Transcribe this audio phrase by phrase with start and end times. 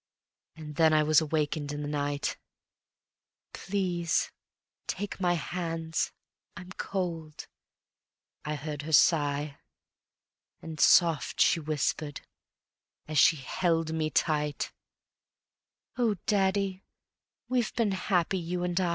[0.55, 2.35] And then I was awakened in the night:
[3.53, 4.31] "Please
[4.87, 6.11] take my hands,
[6.57, 7.45] I'm cold,"
[8.43, 9.59] I heard her sigh;
[10.59, 12.21] And soft she whispered,
[13.07, 14.73] as she held me tight:
[15.99, 16.83] "Oh daddy,
[17.47, 18.89] we've been happy, you and I!"